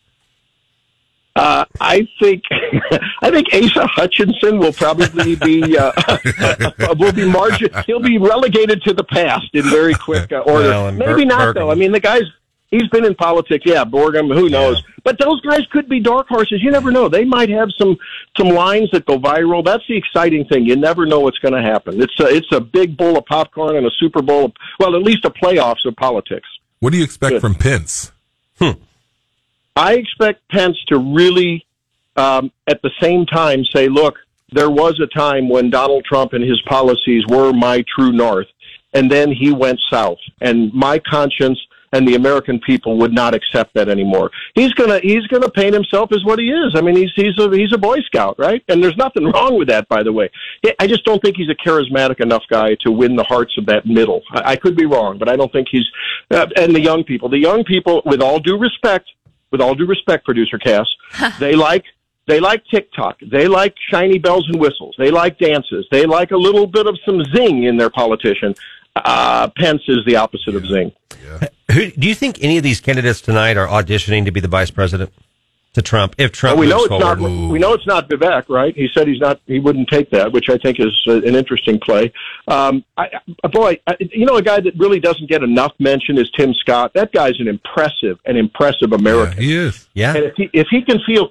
Uh, 1.34 1.64
I 1.80 2.06
think 2.20 2.42
I 3.22 3.30
think 3.30 3.48
Asa 3.52 3.86
Hutchinson 3.88 4.58
will 4.58 4.72
probably 4.72 5.34
be 5.36 5.76
uh, 5.76 5.90
will 6.98 7.12
be 7.12 7.28
margin. 7.28 7.70
He'll 7.86 7.98
be 8.00 8.18
relegated 8.18 8.82
to 8.82 8.92
the 8.92 9.02
past 9.02 9.46
in 9.54 9.62
very 9.64 9.94
quick 9.94 10.30
uh, 10.30 10.40
order. 10.40 10.68
Well, 10.68 10.92
Maybe 10.92 11.22
Bur- 11.22 11.24
not 11.24 11.40
Burgum. 11.40 11.54
though. 11.54 11.70
I 11.70 11.74
mean, 11.74 11.90
the 11.90 12.00
guy's 12.00 12.22
he's 12.74 12.88
been 12.88 13.04
in 13.04 13.14
politics. 13.14 13.64
Yeah, 13.66 13.84
Burgum. 13.84 14.34
Who 14.34 14.48
knows? 14.48 14.82
But 15.04 15.18
those 15.18 15.40
guys 15.42 15.66
could 15.70 15.88
be 15.88 16.00
dark 16.00 16.28
horses. 16.28 16.60
You 16.62 16.70
never 16.70 16.90
know. 16.90 17.08
They 17.08 17.24
might 17.24 17.50
have 17.50 17.68
some 17.78 17.96
some 18.36 18.48
lines 18.48 18.90
that 18.92 19.06
go 19.06 19.18
viral. 19.18 19.64
That's 19.64 19.86
the 19.86 19.96
exciting 19.96 20.44
thing. 20.46 20.64
You 20.64 20.76
never 20.76 21.06
know 21.06 21.20
what's 21.20 21.38
going 21.38 21.54
to 21.54 21.62
happen. 21.62 22.00
It's 22.00 22.18
a, 22.20 22.26
it's 22.26 22.52
a 22.52 22.60
big 22.60 22.96
bowl 22.96 23.18
of 23.18 23.26
popcorn 23.26 23.76
and 23.76 23.86
a 23.86 23.90
Super 23.98 24.22
Bowl. 24.22 24.46
Of, 24.46 24.52
well, 24.80 24.96
at 24.96 25.02
least 25.02 25.24
a 25.24 25.30
playoffs 25.30 25.84
of 25.86 25.94
politics. 25.96 26.48
What 26.80 26.92
do 26.92 26.98
you 26.98 27.04
expect 27.04 27.34
Good. 27.34 27.40
from 27.40 27.54
Pence? 27.54 28.12
I 29.76 29.94
expect 29.94 30.48
Pence 30.48 30.76
to 30.88 30.98
really, 30.98 31.66
um, 32.16 32.52
at 32.66 32.80
the 32.82 32.90
same 33.00 33.26
time, 33.26 33.64
say, 33.64 33.88
look, 33.88 34.18
there 34.52 34.70
was 34.70 35.00
a 35.00 35.06
time 35.06 35.48
when 35.48 35.70
Donald 35.70 36.04
Trump 36.04 36.32
and 36.32 36.44
his 36.44 36.60
policies 36.62 37.24
were 37.26 37.52
my 37.52 37.84
true 37.96 38.12
north, 38.12 38.46
and 38.92 39.10
then 39.10 39.32
he 39.32 39.52
went 39.52 39.80
south, 39.90 40.18
and 40.40 40.72
my 40.72 41.00
conscience 41.00 41.58
and 41.94 42.06
the 42.06 42.16
American 42.16 42.58
people 42.60 42.98
would 42.98 43.12
not 43.12 43.34
accept 43.34 43.72
that 43.74 43.88
anymore. 43.88 44.30
He's 44.54 44.72
gonna 44.74 44.98
he's 45.02 45.26
gonna 45.28 45.48
paint 45.48 45.72
himself 45.72 46.10
as 46.12 46.24
what 46.24 46.38
he 46.38 46.50
is. 46.50 46.74
I 46.74 46.80
mean, 46.80 46.96
he's 46.96 47.10
he's 47.14 47.38
a 47.38 47.48
he's 47.56 47.72
a 47.72 47.78
Boy 47.78 48.00
Scout, 48.00 48.36
right? 48.38 48.62
And 48.68 48.82
there's 48.82 48.96
nothing 48.96 49.24
wrong 49.32 49.56
with 49.56 49.68
that, 49.68 49.88
by 49.88 50.02
the 50.02 50.12
way. 50.12 50.28
I 50.78 50.86
just 50.86 51.04
don't 51.04 51.22
think 51.22 51.36
he's 51.36 51.48
a 51.48 51.68
charismatic 51.68 52.20
enough 52.20 52.42
guy 52.50 52.74
to 52.80 52.90
win 52.90 53.16
the 53.16 53.24
hearts 53.24 53.56
of 53.56 53.66
that 53.66 53.86
middle. 53.86 54.22
I, 54.32 54.52
I 54.52 54.56
could 54.56 54.76
be 54.76 54.86
wrong, 54.86 55.18
but 55.18 55.28
I 55.28 55.36
don't 55.36 55.52
think 55.52 55.68
he's. 55.70 55.86
Uh, 56.30 56.46
and 56.56 56.74
the 56.74 56.80
young 56.80 57.04
people, 57.04 57.28
the 57.28 57.38
young 57.38 57.64
people, 57.64 58.02
with 58.04 58.20
all 58.20 58.40
due 58.40 58.58
respect, 58.58 59.08
with 59.52 59.60
all 59.60 59.74
due 59.74 59.86
respect, 59.86 60.24
producer 60.24 60.58
Cass, 60.58 60.88
they 61.38 61.54
like 61.54 61.84
they 62.26 62.40
like 62.40 62.64
TikTok. 62.72 63.18
They 63.30 63.46
like 63.46 63.74
shiny 63.90 64.18
bells 64.18 64.48
and 64.48 64.58
whistles. 64.58 64.94
They 64.98 65.10
like 65.10 65.38
dances. 65.38 65.86
They 65.92 66.06
like 66.06 66.30
a 66.30 66.36
little 66.36 66.66
bit 66.66 66.86
of 66.86 66.98
some 67.04 67.22
zing 67.36 67.64
in 67.64 67.76
their 67.76 67.90
politician. 67.90 68.54
Uh, 68.96 69.48
Pence 69.56 69.82
is 69.88 70.04
the 70.06 70.16
opposite 70.16 70.54
of 70.54 70.66
zing. 70.66 70.92
Who 71.72 71.90
do 71.90 72.06
you 72.06 72.14
think 72.14 72.42
any 72.42 72.56
of 72.56 72.62
these 72.62 72.80
candidates 72.80 73.20
tonight 73.20 73.56
are 73.56 73.66
auditioning 73.66 74.24
to 74.26 74.30
be 74.30 74.40
the 74.40 74.48
vice 74.48 74.70
president 74.70 75.12
to 75.74 75.82
Trump? 75.82 76.14
If 76.18 76.32
Trump 76.32 76.56
Well, 76.58 76.66
we 76.66 76.70
know 76.70 76.84
it's 76.84 76.90
not. 76.90 77.18
forward, 77.18 77.50
We 77.50 77.58
know 77.58 77.72
it's 77.74 77.86
not 77.86 78.08
Vivek, 78.08 78.48
right? 78.48 78.74
He 78.74 78.88
said 78.94 79.06
he's 79.06 79.20
not. 79.20 79.40
He 79.46 79.58
wouldn't 79.60 79.88
take 79.88 80.10
that, 80.10 80.32
which 80.32 80.48
I 80.48 80.56
think 80.58 80.80
is 80.80 80.92
uh, 81.06 81.16
an 81.22 81.34
interesting 81.34 81.78
play. 81.78 82.12
Um, 82.48 82.84
I, 82.96 83.08
I, 83.44 83.48
boy, 83.48 83.78
I, 83.86 83.96
you 84.00 84.24
know, 84.26 84.36
a 84.36 84.42
guy 84.42 84.60
that 84.60 84.74
really 84.78 85.00
doesn't 85.00 85.28
get 85.28 85.42
enough 85.42 85.72
mention 85.78 86.18
is 86.18 86.30
Tim 86.32 86.54
Scott. 86.54 86.92
That 86.94 87.12
guy's 87.12 87.38
an 87.40 87.48
impressive, 87.48 88.18
an 88.24 88.36
impressive 88.36 88.90
Yeah, 88.90 88.96
American. 88.98 89.42
he 89.42 89.54
is. 89.56 89.88
yeah, 89.94 90.14
And 90.14 90.24
if 90.24 90.34
he 90.36 90.50
if 90.52 90.66
he 90.70 90.82
can 90.82 90.98
feel, 91.06 91.28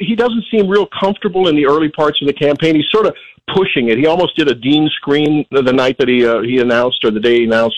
he 0.00 0.14
doesn't 0.16 0.44
seem 0.50 0.68
real 0.68 0.86
comfortable 0.98 1.48
in 1.48 1.56
the 1.56 1.66
early 1.66 1.88
parts 1.90 2.20
of 2.20 2.26
the 2.26 2.34
campaign. 2.34 2.74
He's 2.74 2.90
sort 2.90 3.06
of 3.06 3.14
pushing 3.54 3.90
it. 3.90 3.98
He 3.98 4.06
almost 4.06 4.34
did 4.36 4.48
a 4.48 4.54
Dean 4.54 4.88
scream 4.96 5.44
the, 5.50 5.60
the 5.62 5.72
night 5.72 5.98
that 5.98 6.08
he 6.08 6.26
uh, 6.26 6.40
he 6.40 6.58
announced 6.60 7.04
or 7.04 7.10
the 7.10 7.20
day 7.20 7.40
he 7.40 7.44
announced. 7.44 7.76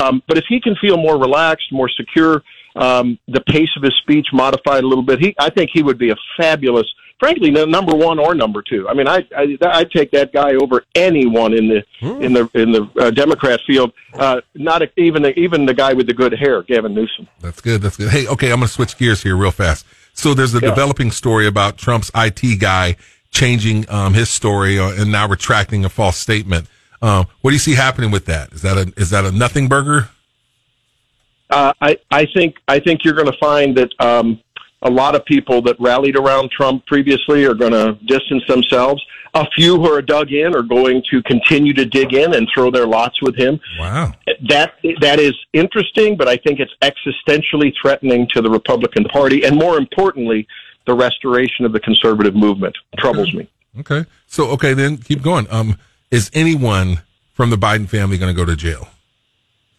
Um, 0.00 0.22
but 0.28 0.38
if 0.38 0.44
he 0.48 0.60
can 0.60 0.76
feel 0.76 0.96
more 0.96 1.18
relaxed, 1.18 1.72
more 1.72 1.88
secure, 1.88 2.42
um, 2.78 3.18
the 3.28 3.40
pace 3.40 3.70
of 3.76 3.82
his 3.82 3.94
speech 4.02 4.28
modified 4.32 4.84
a 4.84 4.86
little 4.86 5.04
bit, 5.04 5.18
he 5.18 5.34
I 5.38 5.50
think 5.50 5.70
he 5.72 5.82
would 5.82 5.98
be 5.98 6.10
a 6.10 6.16
fabulous. 6.36 6.86
Frankly, 7.20 7.50
no, 7.50 7.64
number 7.64 7.96
one 7.96 8.20
or 8.20 8.32
number 8.32 8.62
two. 8.62 8.88
I 8.88 8.94
mean, 8.94 9.08
I 9.08 9.26
I 9.36 9.58
I'd 9.62 9.90
take 9.90 10.12
that 10.12 10.32
guy 10.32 10.54
over 10.54 10.84
anyone 10.94 11.52
in 11.52 11.66
the 11.68 11.82
in 12.24 12.32
the 12.32 12.48
in 12.54 12.70
the 12.70 12.88
uh, 13.00 13.10
Democrat 13.10 13.58
field. 13.66 13.92
Uh, 14.14 14.40
not 14.54 14.82
a, 14.82 14.88
even 14.96 15.22
the, 15.22 15.36
even 15.38 15.66
the 15.66 15.74
guy 15.74 15.94
with 15.94 16.06
the 16.06 16.14
good 16.14 16.32
hair, 16.38 16.62
Gavin 16.62 16.94
Newsom. 16.94 17.26
That's 17.40 17.60
good. 17.60 17.82
That's 17.82 17.96
good. 17.96 18.10
Hey, 18.10 18.28
okay, 18.28 18.52
I'm 18.52 18.58
going 18.60 18.68
to 18.68 18.72
switch 18.72 18.96
gears 18.96 19.22
here 19.24 19.36
real 19.36 19.50
fast. 19.50 19.84
So 20.14 20.32
there's 20.32 20.54
a 20.54 20.60
Yeah. 20.60 20.68
developing 20.70 21.10
story 21.10 21.46
about 21.48 21.76
Trump's 21.76 22.10
IT 22.14 22.60
guy 22.60 22.94
changing 23.32 23.90
um, 23.90 24.14
his 24.14 24.30
story 24.30 24.78
uh, 24.78 24.90
and 24.92 25.10
now 25.10 25.26
retracting 25.28 25.84
a 25.84 25.88
false 25.88 26.16
statement. 26.16 26.68
Um, 27.02 27.26
what 27.40 27.50
do 27.50 27.54
you 27.54 27.60
see 27.60 27.74
happening 27.74 28.10
with 28.12 28.26
that? 28.26 28.52
Is 28.52 28.62
that 28.62 28.76
a 28.76 28.92
is 28.96 29.10
that 29.10 29.24
a 29.24 29.32
nothing 29.32 29.68
burger? 29.68 30.08
Uh, 31.50 31.72
I, 31.80 31.98
I 32.10 32.26
think 32.34 32.56
I 32.68 32.78
think 32.78 33.04
you're 33.04 33.14
going 33.14 33.30
to 33.30 33.38
find 33.38 33.76
that 33.76 33.90
um, 34.00 34.40
a 34.82 34.90
lot 34.90 35.14
of 35.14 35.24
people 35.24 35.62
that 35.62 35.76
rallied 35.80 36.16
around 36.16 36.50
Trump 36.50 36.86
previously 36.86 37.44
are 37.44 37.54
going 37.54 37.72
to 37.72 37.94
distance 38.06 38.44
themselves. 38.46 39.04
A 39.34 39.46
few 39.54 39.76
who 39.76 39.92
are 39.92 40.00
dug 40.02 40.32
in 40.32 40.54
are 40.54 40.62
going 40.62 41.02
to 41.10 41.22
continue 41.22 41.74
to 41.74 41.84
dig 41.84 42.14
in 42.14 42.34
and 42.34 42.48
throw 42.52 42.70
their 42.70 42.86
lots 42.86 43.20
with 43.22 43.36
him. 43.36 43.60
Wow. 43.78 44.14
That 44.48 44.74
that 45.00 45.20
is 45.20 45.34
interesting, 45.52 46.16
but 46.16 46.28
I 46.28 46.36
think 46.36 46.60
it's 46.60 46.72
existentially 46.82 47.72
threatening 47.80 48.26
to 48.34 48.42
the 48.42 48.50
Republican 48.50 49.04
Party, 49.04 49.44
and 49.44 49.56
more 49.56 49.76
importantly, 49.76 50.46
the 50.86 50.94
restoration 50.94 51.64
of 51.64 51.72
the 51.72 51.80
conservative 51.80 52.34
movement 52.34 52.76
troubles 52.98 53.32
me. 53.34 53.48
Okay. 53.78 54.06
So, 54.26 54.48
okay, 54.52 54.74
then 54.74 54.96
keep 54.96 55.22
going. 55.22 55.46
Um, 55.50 55.76
is 56.10 56.30
anyone 56.32 57.02
from 57.34 57.50
the 57.50 57.56
Biden 57.56 57.88
family 57.88 58.16
going 58.18 58.34
to 58.34 58.36
go 58.36 58.44
to 58.44 58.56
jail? 58.56 58.88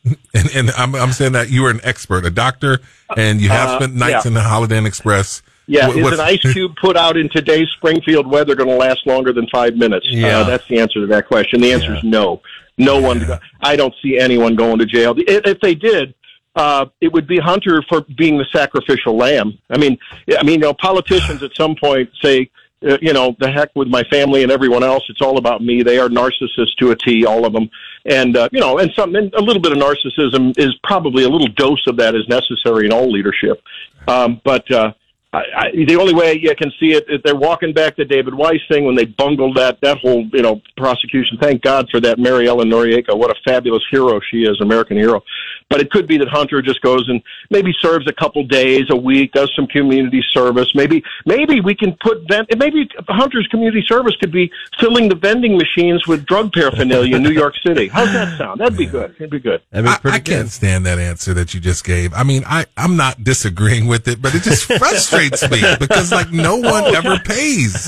And, 0.34 0.50
and 0.56 0.72
I'm, 0.72 0.94
I'm 0.96 1.12
saying 1.12 1.32
that 1.34 1.50
you 1.50 1.66
are 1.66 1.72
an 1.72 1.80
expert, 1.84 2.24
a 2.26 2.30
doctor, 2.30 2.80
and 3.18 3.42
you 3.42 3.50
have 3.50 3.70
Uh, 3.70 3.76
spent 3.80 3.96
nights 3.96 4.26
yeah. 4.26 4.28
in 4.30 4.34
the 4.36 4.42
Holiday 4.44 4.78
Inn 4.78 4.86
Express. 4.86 5.42
Yeah, 5.66 5.88
What- 5.88 5.98
is 6.14 6.20
an 6.20 6.26
ice 6.26 6.42
cube 6.54 6.74
put 6.80 6.96
out 6.98 7.18
in 7.18 7.30
today's 7.30 7.68
Springfield 7.78 8.28
weather 8.28 8.56
going 8.56 8.70
to 8.70 8.76
last 8.76 9.06
longer 9.08 9.34
than 9.34 9.48
five 9.48 9.76
minutes? 9.76 10.06
Yeah. 10.10 10.40
Uh, 10.40 10.44
that's 10.46 10.68
the 10.68 10.80
answer 10.80 11.00
to 11.02 11.08
that 11.08 11.28
question. 11.28 11.62
The 11.62 11.74
answer 11.74 11.96
is 11.96 12.04
no. 12.04 12.42
No 12.78 13.00
one. 13.00 13.26
I 13.62 13.76
don't 13.76 13.94
see 14.02 14.18
anyone 14.18 14.56
going 14.56 14.80
to 14.80 14.86
jail. 14.86 15.14
If, 15.18 15.46
if 15.46 15.60
they 15.60 15.76
did, 15.76 16.14
uh, 16.56 16.86
it 17.02 17.12
would 17.12 17.28
be 17.28 17.38
Hunter 17.38 17.84
for 17.90 18.02
being 18.18 18.38
the 18.38 18.46
sacrificial 18.52 19.16
lamb. 19.18 19.58
I 19.70 19.78
mean, 19.78 19.98
I 20.38 20.44
mean, 20.44 20.56
you 20.56 20.66
know, 20.68 20.74
politicians 20.74 21.44
at 21.44 21.52
some 21.56 21.76
point 21.76 22.10
say, 22.22 22.50
uh, 22.88 22.98
you 23.02 23.14
know, 23.14 23.36
the 23.40 23.52
heck 23.52 23.76
with 23.76 23.88
my 23.88 24.04
family 24.04 24.44
and 24.44 24.52
everyone 24.52 24.84
else. 24.84 25.04
It's 25.10 25.22
all 25.22 25.38
about 25.38 25.62
me. 25.62 25.84
They 25.84 26.00
are 26.00 26.08
narcissists 26.08 26.76
to 26.80 26.92
a 26.92 26.96
T, 26.96 27.26
all 27.26 27.46
of 27.46 27.54
them. 27.54 27.70
And 28.06 28.38
uh, 28.38 28.50
you 28.52 28.60
know, 28.60 28.78
and 28.80 28.92
some 28.96 29.16
and 29.16 29.34
a 29.34 29.42
little 29.42 29.62
bit 29.62 29.72
of 29.72 29.78
narcissism 29.78 30.58
is 30.58 30.74
probably 30.84 31.24
a 31.24 31.30
little 31.30 31.48
dose 31.48 31.86
of 31.88 31.98
that 31.98 32.16
is 32.16 32.28
necessary 32.28 32.86
in 32.86 32.94
all 32.94 33.12
leadership. 33.12 33.62
Um, 34.08 34.42
but 34.44 34.70
uh, 34.72 34.94
I, 35.32 35.44
I, 35.56 35.86
the 35.86 35.96
only 35.96 36.16
way 36.16 36.40
you 36.42 36.56
can 36.56 36.72
see 36.80 36.94
it, 36.94 37.06
is 37.08 37.22
they're 37.24 37.36
walking 37.36 37.72
back 37.72 37.96
the 37.96 38.06
David 38.06 38.34
Weiss 38.34 38.62
thing 38.68 38.86
when 38.86 38.96
they 38.96 39.06
bungled 39.06 39.58
that 39.58 39.80
that 39.82 40.00
whole 40.00 40.28
you 40.34 40.42
know 40.42 40.60
prosecution. 40.76 41.38
Thank 41.40 41.62
God 41.62 41.88
for 41.92 42.00
that 42.00 42.18
Mary 42.18 42.48
Ellen 42.48 42.68
Noreika. 42.68 43.16
What 43.16 43.30
a 43.30 43.36
fabulous 43.46 43.84
hero 43.92 44.20
she 44.32 44.44
is, 44.44 44.60
American 44.60 44.98
hero. 44.98 45.24
But 45.70 45.82
it 45.82 45.92
could 45.92 46.08
be 46.08 46.18
that 46.18 46.30
Hunter 46.30 46.64
just 46.64 46.82
goes 46.82 47.08
and 47.10 47.22
maybe 47.52 47.72
serves 47.80 48.08
a 48.08 48.14
couple 48.14 48.44
days 48.44 48.86
a 48.90 48.96
week, 48.96 49.34
does 49.34 49.52
some 49.56 49.68
community 49.68 50.24
service. 50.32 50.74
Maybe 50.74 51.04
maybe 51.28 51.62
we 51.62 51.76
can 51.76 51.96
put 52.02 52.28
vent. 52.28 52.50
Maybe 52.58 52.90
Hunter's 53.08 53.48
community 53.52 53.84
service 53.88 54.16
could 54.16 54.32
be 54.32 54.52
filling 54.80 55.10
the 55.10 55.16
vending 55.16 55.60
machines 55.60 56.08
with 56.08 56.26
drug 56.26 56.54
paraphernalia 56.54 57.18
in 57.18 57.22
New 57.22 57.30
York 57.30 57.54
City. 57.64 57.88
How's 57.88 58.12
that 58.14 58.36
sound? 58.36 58.62
That'd 58.62 58.80
be 58.80 58.88
good. 58.88 59.12
It'd 59.20 59.30
be 59.30 59.40
good. 59.40 59.62
That'd 59.70 59.86
be 59.86 59.92
I, 59.92 59.98
pretty 60.00 60.16
I 60.16 60.20
can't 60.22 60.46
good. 60.46 60.52
stand 60.52 60.88
that 60.88 60.98
answer 60.98 61.36
that 61.36 61.54
you 61.54 61.60
just 61.60 61.84
gave. 61.84 62.16
I 62.16 62.24
mean, 62.24 62.42
I, 62.48 62.66
I'm 62.76 62.98
not 62.98 63.24
disagreeing 63.24 63.86
with 63.86 64.08
it, 64.08 64.24
but 64.24 64.34
it 64.34 64.42
just 64.42 64.64
frustrates 64.80 65.19
me 65.24 65.62
because 65.80 66.12
like 66.12 66.32
no 66.32 66.56
oh, 66.64 66.72
one 66.72 66.84
Oh, 66.86 66.94
ever 66.96 67.18
pays. 67.20 67.86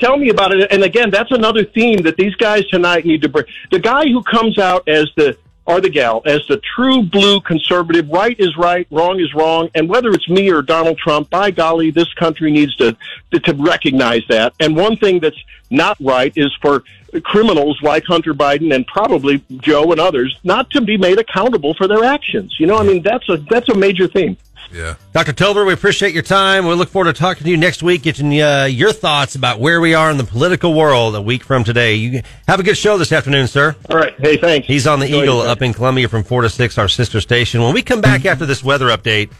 tell 0.00 0.16
me 0.16 0.30
about 0.30 0.52
it. 0.52 0.70
And 0.72 0.82
again, 0.82 1.10
that's 1.10 1.30
another 1.30 1.64
theme 1.64 2.02
that 2.02 2.16
these 2.16 2.34
guys 2.36 2.66
tonight 2.68 3.04
need 3.04 3.22
to 3.22 3.28
bring. 3.28 3.44
The 3.70 3.78
guy 3.78 4.04
who 4.04 4.22
comes 4.22 4.58
out 4.58 4.88
as 4.88 5.08
the 5.16 5.36
or 5.66 5.80
the 5.80 5.88
gal 5.88 6.20
as 6.26 6.46
the 6.46 6.60
true 6.76 7.02
blue 7.02 7.40
conservative, 7.40 8.06
right 8.10 8.38
is 8.38 8.54
right, 8.56 8.86
wrong 8.90 9.18
is 9.18 9.32
wrong, 9.34 9.70
and 9.74 9.88
whether 9.88 10.10
it's 10.10 10.28
me 10.28 10.50
or 10.50 10.60
Donald 10.60 10.98
Trump, 10.98 11.30
by 11.30 11.50
golly, 11.50 11.90
this 11.90 12.12
country 12.14 12.50
needs 12.50 12.74
to 12.76 12.96
to 13.32 13.54
recognize 13.54 14.22
that. 14.28 14.52
And 14.60 14.76
one 14.76 14.96
thing 14.96 15.20
that's 15.20 15.42
not 15.70 15.96
right 16.00 16.32
is 16.36 16.52
for 16.60 16.84
criminals 17.22 17.80
like 17.82 18.04
Hunter 18.04 18.34
Biden 18.34 18.74
and 18.74 18.86
probably 18.86 19.42
Joe 19.58 19.90
and 19.92 20.00
others 20.00 20.36
not 20.44 20.68
to 20.70 20.80
be 20.80 20.96
made 20.98 21.18
accountable 21.18 21.72
for 21.74 21.86
their 21.88 22.04
actions. 22.04 22.56
You 22.58 22.66
know, 22.66 22.76
I 22.76 22.82
mean, 22.82 23.02
that's 23.02 23.28
a 23.30 23.38
that's 23.38 23.68
a 23.70 23.74
major 23.74 24.06
theme. 24.06 24.36
Yeah. 24.74 24.96
Dr. 25.12 25.32
Tobler, 25.32 25.64
we 25.64 25.72
appreciate 25.72 26.12
your 26.12 26.24
time. 26.24 26.66
We 26.66 26.74
look 26.74 26.88
forward 26.88 27.14
to 27.14 27.18
talking 27.18 27.44
to 27.44 27.50
you 27.50 27.56
next 27.56 27.80
week, 27.80 28.02
getting 28.02 28.42
uh, 28.42 28.64
your 28.64 28.92
thoughts 28.92 29.36
about 29.36 29.60
where 29.60 29.80
we 29.80 29.94
are 29.94 30.10
in 30.10 30.16
the 30.16 30.24
political 30.24 30.74
world 30.74 31.14
a 31.14 31.22
week 31.22 31.44
from 31.44 31.62
today. 31.62 31.94
You 31.94 32.22
have 32.48 32.58
a 32.58 32.64
good 32.64 32.76
show 32.76 32.98
this 32.98 33.12
afternoon, 33.12 33.46
sir. 33.46 33.76
All 33.88 33.96
right, 33.96 34.14
hey, 34.18 34.36
thanks. 34.36 34.66
He's 34.66 34.88
on 34.88 34.98
the 34.98 35.06
Enjoy 35.06 35.22
Eagle 35.22 35.40
up 35.42 35.62
in 35.62 35.72
Columbia 35.72 36.08
from 36.08 36.24
4 36.24 36.42
to 36.42 36.50
6, 36.50 36.76
our 36.76 36.88
sister 36.88 37.20
station. 37.20 37.62
When 37.62 37.72
we 37.72 37.82
come 37.82 38.00
back 38.00 38.24
after 38.26 38.46
this 38.46 38.64
weather 38.64 38.86
update, 38.88 39.30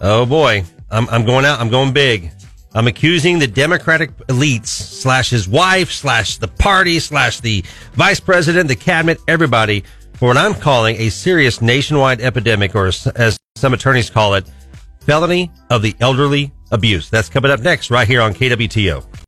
oh 0.00 0.24
boy, 0.24 0.64
I'm, 0.90 1.06
I'm 1.10 1.26
going 1.26 1.44
out, 1.44 1.60
I'm 1.60 1.68
going 1.68 1.92
big. 1.92 2.30
I'm 2.72 2.86
accusing 2.86 3.38
the 3.38 3.46
Democratic 3.46 4.14
elites 4.28 4.68
slash 4.68 5.30
his 5.30 5.46
wife 5.48 5.92
slash 5.92 6.38
the 6.38 6.48
party 6.48 6.98
slash 6.98 7.40
the 7.40 7.62
vice 7.92 8.20
president, 8.20 8.68
the 8.68 8.76
cabinet, 8.76 9.18
everybody 9.28 9.84
for 10.18 10.28
what 10.28 10.36
I'm 10.36 10.54
calling 10.54 10.96
a 10.96 11.08
serious 11.08 11.60
nationwide 11.60 12.20
epidemic, 12.20 12.74
or 12.74 12.86
as- 12.86 13.38
some 13.56 13.72
attorneys 13.74 14.10
call 14.10 14.34
it, 14.34 14.46
felony 15.00 15.50
of 15.70 15.82
the 15.82 15.94
elderly 16.00 16.52
abuse. 16.72 17.08
That's 17.08 17.28
coming 17.28 17.50
up 17.50 17.60
next 17.60 17.90
right 17.90 18.06
here 18.06 18.20
on 18.20 18.34
KWTO. 18.34 19.04